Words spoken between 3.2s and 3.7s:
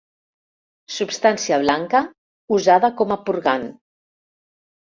purgant.